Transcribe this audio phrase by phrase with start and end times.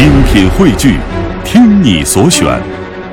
[0.00, 0.96] 精品汇聚，
[1.44, 2.58] 听你所选，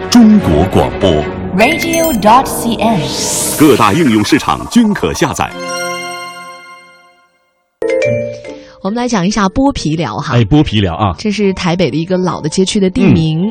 [0.09, 1.11] 中国广播。
[1.57, 3.59] radio.dot.cn，。
[3.59, 5.51] 各大应用市场均可下载。
[8.81, 10.35] 我们来讲一下剥皮寮哈。
[10.35, 13.41] 哎，剥皮寮啊，这是台北的一个老的街区的地名，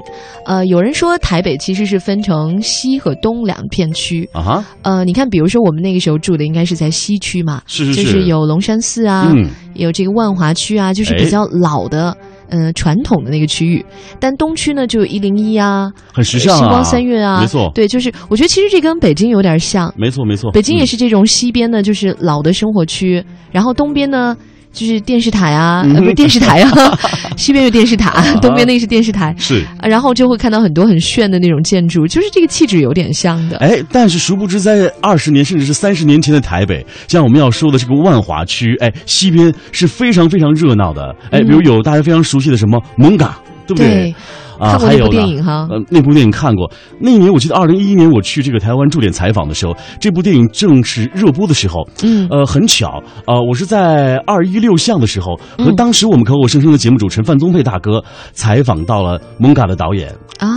[0.46, 12.16] 嗯呃，有人说台北其实是分成西和东两片区，啊哈，呃，你看，比如说我们那个时候住的应该是在西区嘛，是是，就是是有龙山寺啊，嗯有这个万华区啊，就是比较老的。
[12.49, 13.85] 呃，传统的那个区域，
[14.21, 24.37] 但东区呢就有一零一啊，很时尚啊，星光三月啊，没错，对，就是我觉得其实这跟北京有点像，没错没错，北京也嗯是这种西边呢，就是老的生活区，然后东边呢
[24.77, 26.98] 就是电视台啊，嗯呃，不是电视台啊，
[27.37, 29.65] 西边有电视塔，东边那个是电视台，是。
[29.79, 33.57] 啊然后就会看到很多很炫的那种建筑，就是这个气质有点像的。
[33.57, 41.15] 哎，但是殊不知，在二十年甚至是三十年前的台北，像我们要说的这个万华区，哎，西边是非常非常热闹的。
[41.31, 43.89] 哎，比如有大家非常熟悉的什么蒙嘎，对不对？
[43.89, 44.15] 对，
[44.59, 46.70] 啊，还有电影哈呃，那部电影看过。
[47.00, 51.86] 那一年我记得二零一一年我去这个台湾驻点采访的时候，这部电影正是热播的时候。
[52.03, 60.08] 嗯呃，很巧，呃，我是在二一六项的时候，和嗯当时我们口口声声的节目主持人范宗沛大哥采访到了蒙嘎的导演。
[60.39, 60.48] 啊，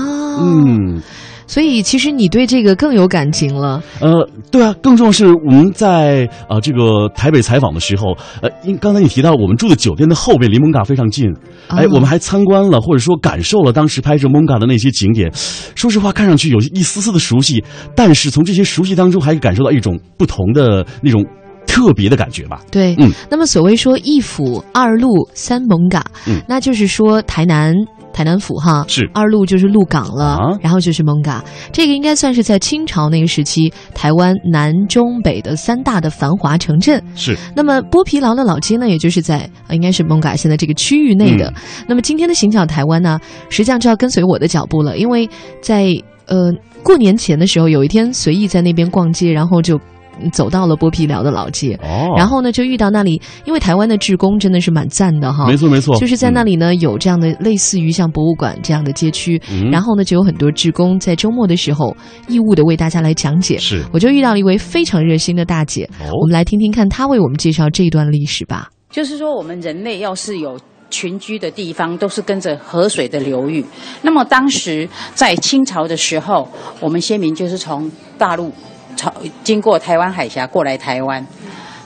[0.42, 1.02] 嗯，
[1.50, 3.82] 所以其实你对这个更有感情了。
[4.00, 11.26] 呃，对啊，更重要是我们在呃这个台北采访的时候，呃，因刚才你提到我们住的酒店的后边离蒙嘎非常近，
[11.70, 15.32] 哎，哦我们还参观了或者说感受了当时拍摄蒙嘎的那些景点。
[15.74, 17.64] 说实话，看上去有一丝丝的熟悉，
[17.96, 21.26] 但是从这些熟悉当中还感受到一种不同的那种
[21.66, 22.62] 特别的感觉吧。
[22.70, 27.74] 对，嗯那么所谓说一府二路三蒙嘎，嗯那就是说台南。
[28.14, 29.10] 台南府哈是。
[29.14, 30.58] 二路就是鹿港了，啊。
[30.62, 37.02] 然后就是蒙嘎，这个应该算是在清朝那个时期台湾南中北的三大的繁华城镇。
[37.16, 41.48] 是，那么剥皮寮的老街呢，也就是在呃应该是蒙嘎现在这个区域内的。
[41.50, 41.54] 嗯。
[41.88, 45.30] 那么今天的行脚台湾呢，实际上就要跟随我的脚步了，因为
[45.62, 45.94] 在
[46.28, 46.52] 呃
[46.84, 49.82] 过年前的时候，有一天随意在那边逛街，然后就嗯
[50.32, 51.80] 走到了剥皮寮的老街。
[51.82, 61.96] 哦，然后呢，就遇到那里，因为台湾的志工真的是蛮赞的哈，没错没错，就是在那里，里呢，有这样的类似于像博物馆这样的街区，嗯然后呢，就有很多志工在周末的时候
[62.28, 63.58] 义务的为大家来讲解。
[63.58, 68.70] 是我就遇到了一位非常热心的大姐，哦我们来听听看她为我们介绍这一段历史吧。
[68.90, 70.60] 就是说，我们人类要是有
[70.90, 73.64] 群居的地方，都是跟着河水的流域。
[74.02, 78.52] 那么当时在清朝的时候，我们先民就是从大陆
[79.00, 79.14] 朝
[79.46, 81.26] 经过台湾海峡过来台湾。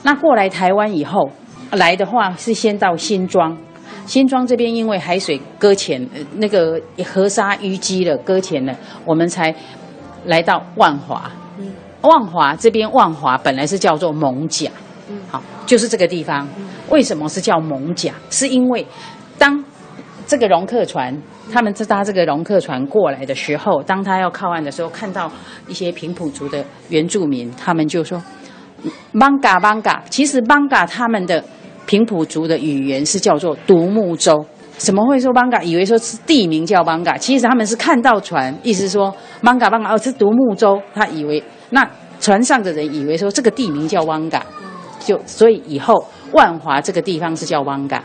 [0.02, 1.30] 那过来台湾以后，
[1.70, 3.56] 来的话是先到新庄。
[4.04, 9.54] 新庄这边因为海水搁浅，呃那个河沙淤积了，搁浅了，我们才
[10.24, 11.30] 来到万华。
[12.02, 14.68] 万华这边，万华本来是叫做蒙甲，
[15.30, 16.46] 好，就是这个地方。
[16.90, 18.12] 为什么是叫蒙甲？
[18.28, 18.84] 是因为
[19.38, 19.64] 当
[20.26, 21.16] 这个容客船，
[21.52, 25.30] 他们在搭这个容客船过来的时候，当他要靠岸的时候，看到
[25.68, 28.22] 一些平埔族的原住民，他们就说
[29.12, 30.00] “manga manga”。
[30.10, 31.44] 其实 “manga” 他们的
[31.86, 34.44] 平埔族的语言是叫做独木舟。
[34.76, 35.62] 怎么会说 manga？
[35.62, 41.88] 以为说是地名叫 manga，其实他们是看到船，意思说 manga manga 哦是独木舟，他以为那
[42.20, 44.40] 船上的人以为说这个地名叫 wanga，
[44.98, 48.00] 就所以以后万华这个地方是叫 wanga。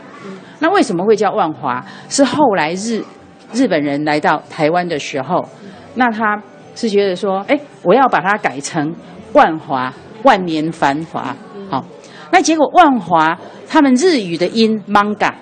[0.60, 1.84] 那为什么会叫万华？
[2.08, 3.02] 是后来日
[3.52, 5.46] 日本人来到台湾的时候，
[5.94, 6.40] 那他
[6.74, 8.94] 是觉得说，哎，我要把它改成
[9.32, 11.34] 万华，万年繁华。
[11.68, 11.84] 好，
[12.32, 13.38] 那结果万华
[13.68, 15.32] 他们日语的音 manga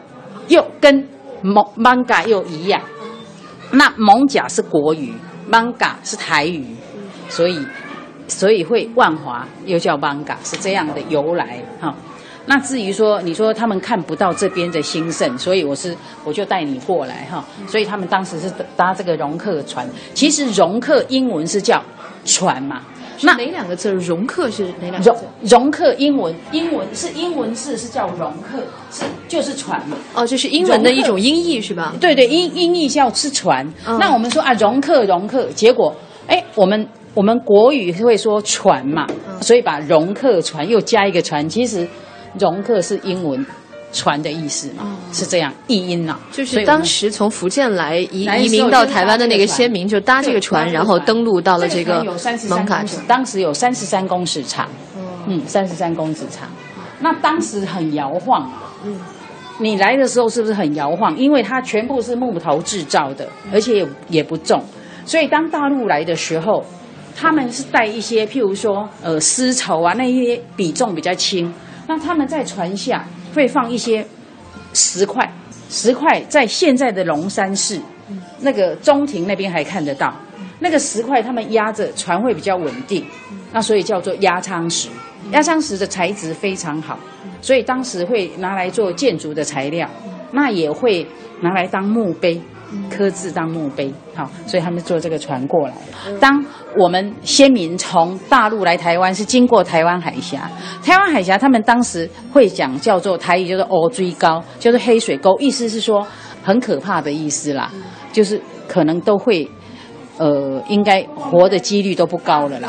[0.49, 1.07] 又跟
[1.43, 2.81] 蒙 manga 又一样，
[3.73, 5.13] 那蒙甲是国语
[5.51, 6.65] ，manga 是台语，
[7.29, 7.65] 所以
[8.27, 11.95] 所以会万华又叫 manga 是这样的由来哈。
[12.48, 15.94] 那至于说你说他们看不到这边的兴盛，所以我是
[16.25, 17.44] 我就带你过来哈。
[17.66, 21.82] 所以他们当时是搭这个容客船，其实容客英文是叫
[22.25, 22.81] 船嘛。
[23.20, 23.92] 那哪两个字？
[23.94, 28.60] 容客是哪两容容客英文英文是英文字是叫容客，
[28.92, 29.97] 是就是船嘛。
[30.15, 31.94] 哦，就是英文的一种音译是吧？
[32.00, 33.66] 对对，音音译叫是船。
[33.86, 35.92] 嗯那我们说啊，容客容客，结果
[36.28, 41.86] 哎，我们我们国语会说船嘛，嗯所以把容客船又加一个船，其实
[42.39, 43.45] 容克是英文
[43.92, 53.07] 船的意思嘛，是这样译音呐、哦就是当时从福建来移移民到台湾的那个先民，就搭这个船，然后登陆到了这个有三十三蒙卡镇公尺，。
[53.09, 54.69] 当时有三十三公尺长，
[55.27, 56.48] 嗯，三十三公尺长，
[57.01, 58.51] 那当时很摇晃，
[58.84, 59.01] 嗯，
[59.59, 61.16] 你来的时候是不是很摇晃？
[61.16, 64.63] 因为它全部是木头制造的，而且也也不重，
[65.07, 66.63] 所以当大陆来的时候，
[67.16, 71.53] 他们是带一些，譬如说呃丝绸啊那一些比重比较轻，
[71.89, 73.05] 那他们在船下
[73.35, 74.07] 会放一些
[74.75, 75.29] 石块，
[75.71, 77.81] 石块在现在的龙山市
[78.41, 80.15] 那个中庭那边还看得到，
[80.61, 83.05] 那个石块他们压着船会比较稳定，
[83.53, 84.89] 那所以叫做压舱石。
[85.33, 86.99] 压舱石的材质非常好，
[87.43, 89.89] 所以当时会拿来做建筑的材料，
[90.31, 91.07] 那也会
[91.41, 92.41] 拿来当墓碑。
[92.91, 95.74] 刻字当墓碑，好，所以他们坐这个船过来。
[96.20, 96.44] 当
[96.76, 100.50] 我们先民从大陆来台湾，是经过台湾海峡。
[100.82, 106.06] 台湾海峡，他们当时会讲叫做台语，就是“欧追高”，就是黑水沟，意思是说
[106.42, 107.70] 很可怕的意思啦，
[108.12, 109.50] 就是可能都会，
[110.18, 112.68] 呃，应该活的几率都不高了啦。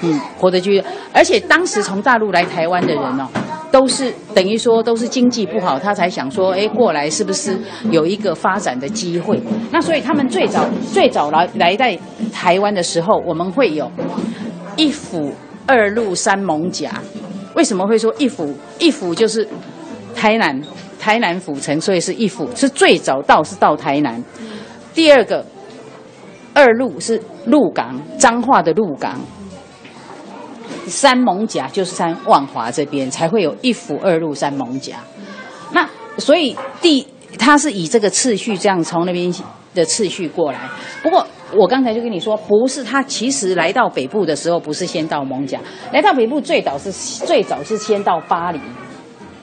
[0.00, 0.82] 嗯，活的几率，
[1.12, 3.28] 而且当时从大陆来台湾的人哦。
[3.70, 7.58] 都是等于说都是经济不好，他才想说，哎，过来是不是
[7.90, 9.40] 有一个发展的机会？
[9.70, 11.98] 那所以他们最早最早来来在
[12.32, 13.90] 台湾的时候，我们会有
[14.76, 15.32] 一府
[15.66, 16.90] 二路三艋甲。
[17.54, 18.54] 为什么会说一府？
[18.78, 19.46] 一府就是
[20.14, 20.62] 台南
[20.98, 24.22] 台南府城，所以是一府，是最早到是到台南。
[24.94, 25.44] 第二个
[26.54, 29.20] 二路是鹿港彰化的鹿港。
[30.88, 34.96] 三艋甲就是三万华这边才会有一府二路三艋甲，
[35.72, 35.88] 那
[36.18, 37.06] 所以第
[37.38, 39.32] 它是以这个次序这样从那边
[39.74, 40.58] 的次序过来。
[41.02, 45.58] 不过我刚才就跟你说，不是它其实来到北部的时候不是先到艋甲，
[45.92, 48.60] 来到北部最早是最早是先到巴黎，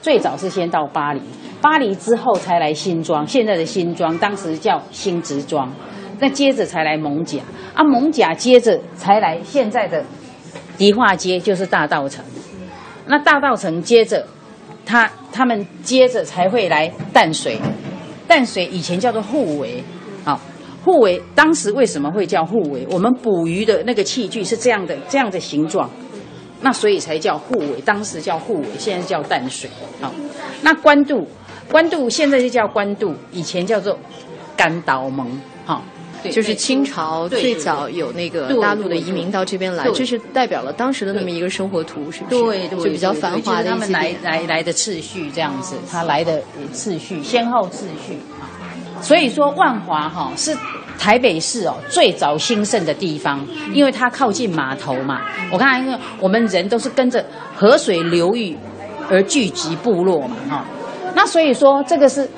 [0.02, 1.20] 最早是先到巴黎，
[1.60, 5.72] 巴黎之后才来新庄，现在的新庄当时叫新植庄，
[6.20, 7.40] 那接着才来蒙甲，
[7.74, 10.04] 啊蒙甲接着才来现在的。
[10.76, 12.24] 迪化街就是大道城，
[13.06, 14.26] 那大道城接着，
[14.84, 17.58] 他他们接着才会来淡水，
[18.28, 19.82] 淡水以前叫做护围，
[20.24, 20.40] 好，
[20.84, 22.86] 护围当时为什么会叫护围？
[22.90, 25.88] 我们捕鱼的那个器具是这样的这样的形状，
[26.60, 29.70] 那所以才叫护围，当时叫护围，现在叫淡水，
[30.00, 30.12] 好，
[30.62, 31.26] 那官渡，
[31.70, 33.98] 官渡现在就叫官渡，以前叫做
[34.56, 35.82] 干岛盟，好。
[36.30, 42.42] 就是清朝最早有那个大陆的移民到这边来，这是代表了当时的那么一个生活图，是不是？
[42.42, 46.42] 对对，就比较繁华的他们来来来的次序这样子，他来的
[46.72, 48.50] 次序先后次序啊。
[49.00, 50.56] 所以说万华哈是
[50.98, 55.20] 台北市哦最早兴盛的地方，因为它靠近码头嘛。
[55.52, 57.24] 我看因为我们人都是跟着
[57.54, 58.56] 河水流域
[59.08, 60.64] 而聚集部落嘛哈，
[61.14, 62.28] 那所以说这个是。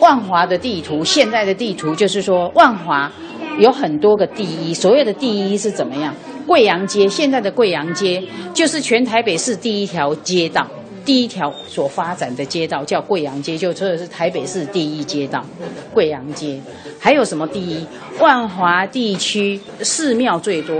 [0.00, 3.10] 万华的地图，现在的地图就是说，万华
[3.58, 4.72] 有很多个第一。
[4.72, 6.14] 所谓的第一是怎么样？
[6.46, 8.22] 贵阳街，现在的贵阳街
[8.54, 10.66] 就是全台北市第一条街道，
[11.04, 15.44] 第一条所发展的街道叫贵阳街，就说的是台北市第一街道，
[15.92, 16.58] 贵阳街。
[16.98, 17.84] 还有什么第一？
[18.18, 20.74] 万华地区寺庙最多，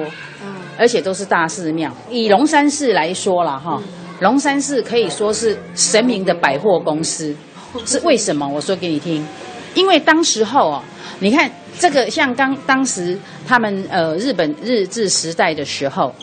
[0.78, 1.92] 而且都是大寺庙。
[2.10, 3.82] 以龙山寺来说了哈，
[4.20, 7.34] 龙山寺可以说是神明的百货公司。
[7.84, 8.46] 是为什么？
[8.48, 9.24] 我说给你听，
[9.74, 10.82] 因为当时候哦，
[11.20, 16.14] 你看这个像刚当时他们呃日本日治时代的时候，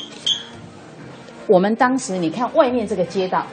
[1.47, 3.45] 我们当时你看外面这个街道，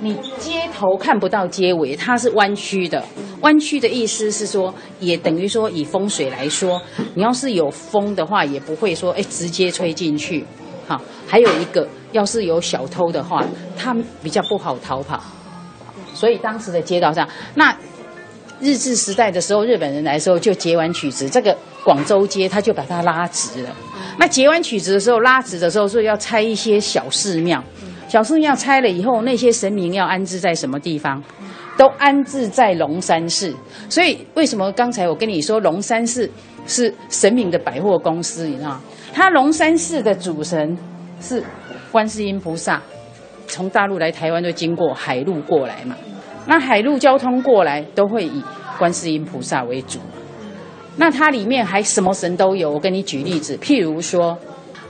[0.00, 3.04] 你街头看不到街尾，它是弯曲的。
[3.42, 6.80] 弯曲的意思是说，也等于说以风水来说，
[7.14, 10.44] 你要是有风的话，也不会说哎直接吹进去。
[10.86, 13.44] 好，还有一个，要是有小偷的话，
[13.76, 15.22] 他比较不好逃跑。
[16.14, 17.76] 所以当时的街道上，那
[18.60, 23.76] 日治时代的时候，日本人来的时候就截完曲直，这个广州街他就把它拉直了。
[24.18, 27.62] 那截完曲直的时候，拉直的时候是要拆一些小寺庙，
[28.08, 31.22] 小寺庙拆了以后，那些神明要安置在什么地方？
[31.76, 33.52] 都安置在龙山寺。
[33.90, 36.30] 所以为什么刚才我跟你说龙山寺
[36.68, 38.46] 是神明的百货公司？
[38.46, 38.80] 你知道吗，
[39.12, 40.78] 它龙山寺的主神
[41.20, 41.42] 是
[41.90, 42.80] 观世音菩萨。
[43.46, 45.94] 从大陆来台湾都经过海路过来嘛，
[46.46, 48.42] 那海陆交通过来都会以
[48.78, 49.98] 观世音菩萨为主，
[50.96, 52.70] 那它里面还什么神都有。
[52.70, 54.36] 我跟你举例子，譬如说，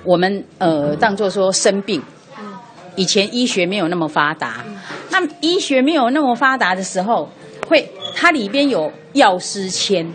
[0.04, 2.02] 我们呃当做说生病，
[2.96, 4.64] 以前医学没有那么发达，
[5.11, 7.28] 那医学没有那么发达的时候，
[7.68, 10.11] 会它里边有药师签，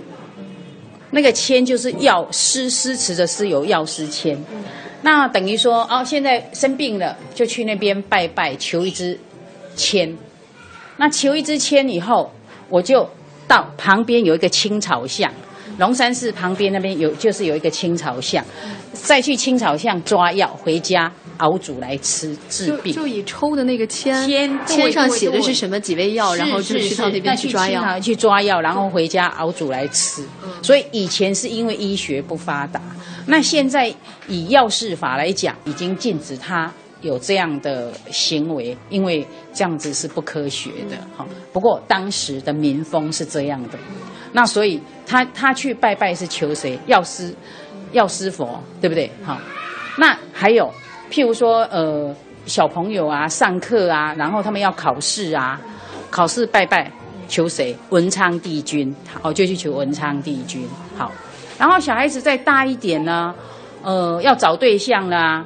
[1.11, 4.37] 那个签就是药师诗词的诗有药师签。
[5.01, 9.17] 那等于说，哦，现在生病了，就去那边拜拜，求一支
[9.75, 10.13] 签。
[10.99, 12.29] 那求一支签以后，
[12.67, 13.09] 我就
[13.47, 15.31] 到旁边有一个青草巷，
[15.77, 18.43] 龙山寺旁边那边有，就是有一个青草巷，
[18.91, 22.93] 再去青草巷抓药回家熬煮来吃治病。
[22.93, 30.21] 就以抽的那个签，签签上写的是什么几味药，然后就去到那边去抓药，去抓药，然后回家熬煮来吃。
[30.61, 32.81] 所以以前是因为医学不发达。
[33.27, 33.93] 那现在
[34.27, 36.69] 以药事法来讲，已经禁止他
[37.01, 41.25] 有这样的行为，因为这样子是不科学的哈。
[41.53, 43.79] 不过当时的民风是这样的，
[44.33, 46.77] 那所以他他去拜拜是求谁？
[46.87, 47.33] 药师，
[47.93, 49.09] 药师佛，对不对？
[49.23, 49.39] 好，
[49.97, 50.69] 那还有
[51.09, 52.13] 譬如说呃
[52.45, 55.59] 小朋友啊上课啊，然后他们要考试啊，
[56.09, 56.91] 考试拜拜
[57.27, 57.75] 求谁？
[57.89, 60.67] 文昌帝君，好就去求文昌帝君。
[60.97, 61.11] 好，
[61.57, 63.33] 然后小孩子再大一点呢，
[63.83, 65.45] 呃要找对象啦。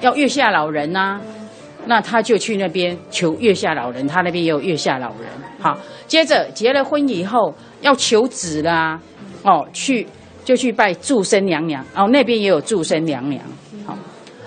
[0.00, 1.20] 要月下老人呐，
[1.86, 5.28] 那他就去那边求月下老人，他那边也有月下老人。
[5.58, 5.76] 好，
[6.06, 9.00] 接着结了婚以后要求子啦，
[9.42, 10.06] 哦，去
[10.44, 13.42] 就去拜祝生娘娘，哦，那边也有祝生娘娘。
[13.84, 13.98] 好，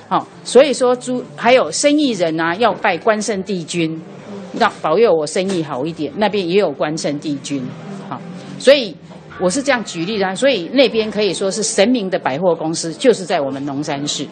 [0.08, 4.02] 好，所以说祝还有生意人啊，要拜关圣帝君，
[4.58, 7.62] 让保佑我生意好一点，那边也有关圣帝君。
[8.08, 8.22] 好，
[8.58, 8.96] 所以
[9.40, 14.26] 我是这样举例的，所以那边可以说是神明的百货公司，就是在我们龙山市。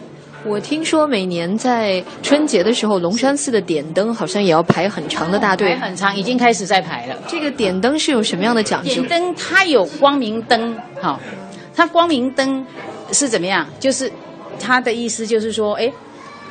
[0.45, 7.15] 我听说每年在春节的时候，龙山寺的点灯好像也要排很长的大队，排很长，已经开始在排了。
[7.27, 8.93] 这个点灯是有什么样的讲究？
[8.93, 11.19] 点灯它有光明灯，好，
[11.75, 12.65] 它光明灯
[13.11, 13.67] 是怎么样？
[13.79, 14.09] 就是
[14.59, 15.91] 它的意思就是说，哎，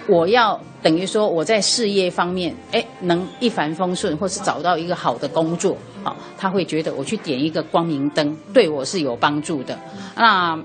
[0.07, 9.79] 我要等于说我在事业方面，哎，能一帆风顺，或是找到一个好的工作，好，他会觉得我去点一个光明灯，对我是有帮助的。
[10.15, 10.59] 那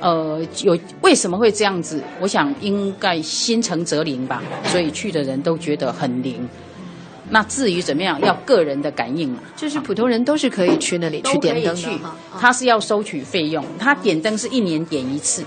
[0.00, 2.02] 呃，有为什么会这样子？
[2.20, 6.48] 我想应该心诚则灵吧，所以去的人都觉得很灵。
[7.30, 9.40] 那至于怎么样，要个人的感应嘛。
[9.54, 11.98] 就是普通人都是可以去那里去点灯的，
[12.40, 15.44] 他是要收取费用，他点灯是一年点一次，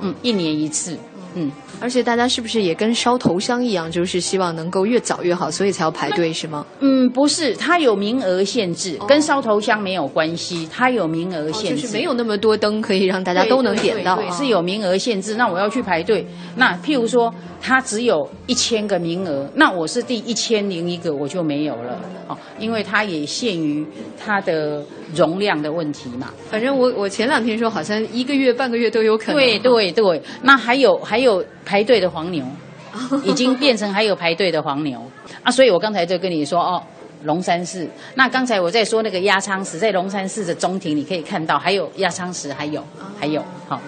[0.00, 0.96] 嗯，一年一次。
[1.34, 6.64] 嗯，而且大家是不是也跟烧头香一样，就是希望能够越早越好，所以才要排队是吗？
[6.80, 15.34] 嗯，不是，它有名额限制，跟烧头香没有关系，它有名额限制，就是没有那么多灯可以让大家都能点到，是有名额限制。
[15.34, 23.86] 那我要去排队，那譬如说，它只有一千个名额，那我是第一千零一个，我就没有了，哦，因为它也限于
[24.22, 24.84] 它的。
[25.14, 29.34] 容量的问题嘛，反正我我前两天说好像一个月半个月都有可能。
[29.34, 32.42] 对对对，那还有还有排队的黄牛，
[33.22, 34.98] 已经变成还有排队的黄牛
[35.42, 35.50] 啊！
[35.52, 36.82] 所以我刚才就跟你说哦，
[37.24, 37.86] 龙山寺。
[38.14, 42.82] 那刚才我在说那个压舱石，在龙山寺的中庭你可以看到，还有压舱石，还有
[43.20, 43.78] 还有好。